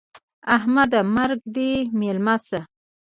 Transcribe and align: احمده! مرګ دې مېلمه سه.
احمده! 0.55 0.99
مرګ 1.15 1.39
دې 1.55 1.69
مېلمه 1.99 2.35
سه. 2.47 2.59